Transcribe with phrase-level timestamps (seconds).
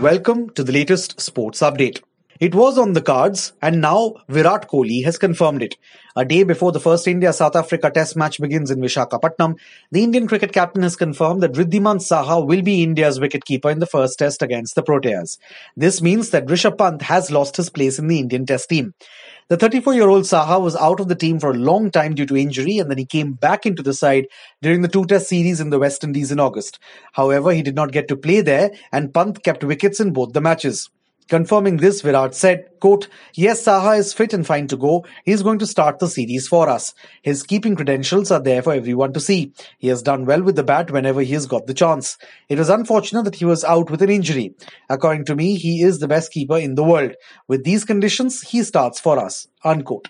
[0.00, 2.02] Welcome to the latest sports update.
[2.38, 5.76] It was on the cards, and now Virat Kohli has confirmed it.
[6.16, 9.58] A day before the first India South Africa Test match begins in Vishakhapatnam,
[9.90, 13.86] the Indian cricket captain has confirmed that Wriddhiman Saha will be India's wicketkeeper in the
[13.86, 15.38] first Test against the Proteas.
[15.76, 18.92] This means that Rishabh Pant has lost his place in the Indian Test team.
[19.48, 22.26] The 34 year old Saha was out of the team for a long time due
[22.26, 24.26] to injury and then he came back into the side
[24.60, 26.80] during the two test series in the West Indies in August.
[27.12, 30.40] However, he did not get to play there and Pant kept wickets in both the
[30.40, 30.90] matches.
[31.28, 35.04] Confirming this, Virat said, quote, Yes, Saha is fit and fine to go.
[35.24, 36.94] He is going to start the series for us.
[37.22, 39.52] His keeping credentials are there for everyone to see.
[39.78, 42.16] He has done well with the bat whenever he has got the chance.
[42.48, 44.54] It was unfortunate that he was out with an injury.
[44.88, 47.16] According to me, he is the best keeper in the world.
[47.48, 49.48] With these conditions, he starts for us.
[49.64, 50.08] Unquote.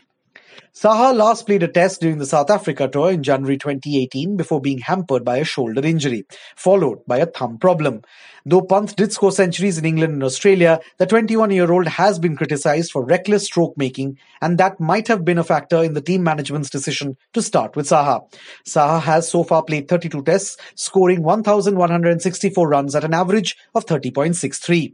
[0.75, 4.79] Saha last played a test during the South Africa tour in January 2018 before being
[4.79, 8.03] hampered by a shoulder injury, followed by a thumb problem.
[8.45, 12.37] Though Pant did score centuries in England and Australia, the 21 year old has been
[12.37, 16.23] criticised for reckless stroke making, and that might have been a factor in the team
[16.23, 18.29] management's decision to start with Saha.
[18.65, 24.93] Saha has so far played 32 tests, scoring 1,164 runs at an average of 30.63.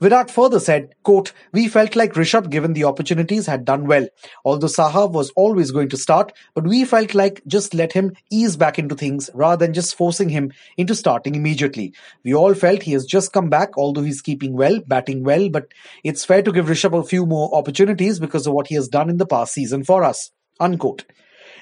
[0.00, 4.06] Virat further said, quote, We felt like Rishabh, given the opportunities, had done well.
[4.44, 8.56] Although Saha was always going to start, but we felt like just let him ease
[8.56, 11.92] back into things rather than just forcing him into starting immediately.
[12.24, 15.72] We all felt he has just come back, although he's keeping well, batting well, but
[16.04, 19.10] it's fair to give Rishabh a few more opportunities because of what he has done
[19.10, 20.30] in the past season for us.
[20.58, 21.04] Unquote.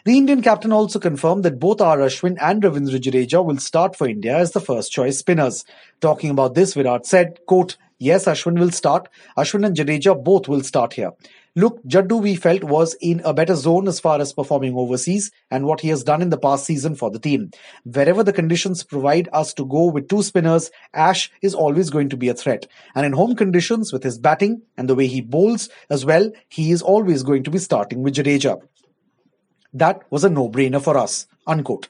[0.04, 1.98] The Indian captain also confirmed that both R.
[1.98, 5.64] Ashwin and Ravindra Jadeja will start for India as the first choice spinners.
[6.00, 9.08] Talking about this, Virat said, quote, Yes, Ashwin will start.
[9.36, 11.10] Ashwin and Jadeja both will start here.
[11.56, 15.66] Look, Jaddu we felt was in a better zone as far as performing overseas and
[15.66, 17.50] what he has done in the past season for the team.
[17.82, 22.16] Wherever the conditions provide us to go with two spinners, Ash is always going to
[22.16, 22.68] be a threat.
[22.94, 26.70] And in home conditions with his batting and the way he bowls as well, he
[26.70, 28.60] is always going to be starting with Jadeja.
[29.74, 31.26] That was a no-brainer for us.
[31.48, 31.88] Unquote.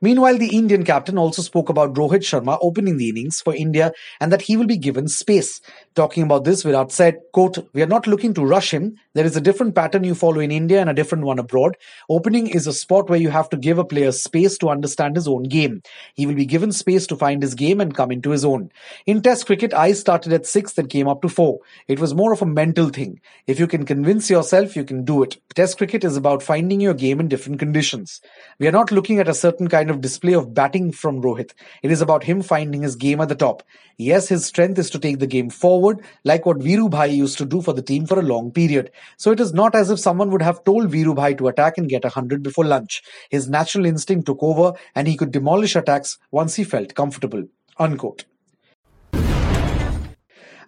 [0.00, 4.32] Meanwhile, the Indian captain also spoke about Rohit Sharma opening the innings for India and
[4.32, 5.60] that he will be given space.
[5.94, 8.96] Talking about this, Virat said, quote, We are not looking to rush him.
[9.14, 11.76] There is a different pattern you follow in India and a different one abroad.
[12.08, 15.26] Opening is a spot where you have to give a player space to understand his
[15.26, 15.82] own game.
[16.14, 18.70] He will be given space to find his game and come into his own.
[19.06, 21.58] In Test cricket, I started at six and came up to four.
[21.88, 23.20] It was more of a mental thing.
[23.46, 25.40] If you can convince yourself, you can do it.
[25.54, 28.20] Test cricket is about finding your game in different conditions.
[28.58, 31.52] We are not looking at a certain kind kind of display of batting from Rohit.
[31.82, 33.62] It is about him finding his game at the top.
[33.96, 37.46] Yes, his strength is to take the game forward, like what Viru Bhai used to
[37.46, 38.90] do for the team for a long period.
[39.16, 41.88] So it is not as if someone would have told Viru Bhai to attack and
[41.88, 43.02] get a hundred before lunch.
[43.30, 47.44] His natural instinct took over and he could demolish attacks once he felt comfortable.
[47.78, 48.26] Unquote.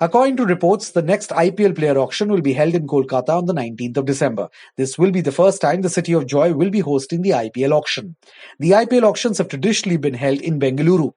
[0.02, 3.52] According to reports, the next IPL player auction will be held in Kolkata on the
[3.52, 4.48] 19th of December.
[4.78, 7.72] This will be the first time the City of Joy will be hosting the IPL
[7.72, 8.16] auction.
[8.58, 11.12] The IPL auctions have traditionally been held in Bengaluru.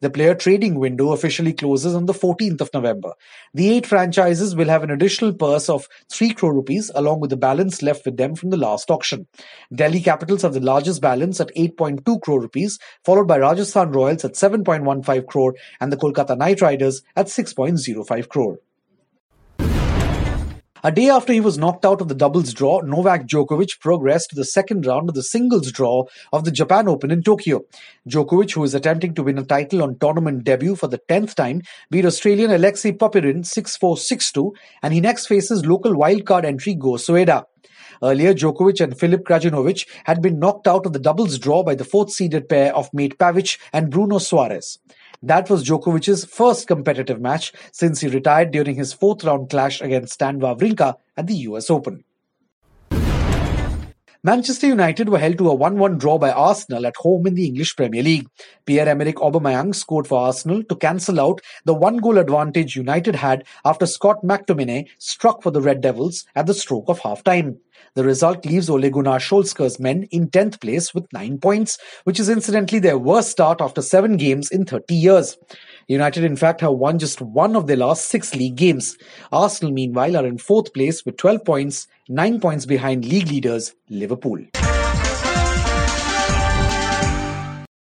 [0.00, 3.14] The player trading window officially closes on the 14th of November.
[3.52, 7.36] The eight franchises will have an additional purse of 3 crore rupees along with the
[7.36, 9.26] balance left with them from the last auction.
[9.74, 14.34] Delhi Capitals have the largest balance at 8.2 crore rupees, followed by Rajasthan Royals at
[14.34, 18.60] 7.15 crore and the Kolkata Knight Riders at 6.05 crore.
[20.84, 24.36] A day after he was knocked out of the doubles draw, Novak Djokovic progressed to
[24.36, 27.62] the second round of the singles draw of the Japan Open in Tokyo.
[28.08, 31.62] Djokovic, who is attempting to win a title on tournament debut for the 10th time,
[31.90, 37.46] beat Australian Alexei Popyrin 6-4-6-2 and he next faces local wildcard entry Go Soeda.
[38.00, 41.84] Earlier, Djokovic and Filip Krajinovic had been knocked out of the doubles draw by the
[41.84, 44.78] fourth seeded pair of Mate Pavic and Bruno Soares.
[45.22, 50.14] That was Djokovic's first competitive match since he retired during his fourth round clash against
[50.14, 52.04] Stan Wawrinka at the US Open.
[54.24, 57.76] Manchester United were held to a 1-1 draw by Arsenal at home in the English
[57.76, 58.28] Premier League.
[58.66, 64.16] Pierre-Emerick Aubameyang scored for Arsenal to cancel out the one-goal advantage United had after Scott
[64.24, 67.58] McTominay struck for the Red Devils at the stroke of half-time.
[67.94, 72.28] The result leaves Ole Gunnar Solskjaer's men in 10th place with 9 points, which is
[72.28, 75.36] incidentally their worst start after 7 games in 30 years.
[75.88, 78.96] United, in fact, have won just one of their last six league games.
[79.32, 84.38] Arsenal, meanwhile, are in fourth place with 12 points, 9 points behind league leaders Liverpool.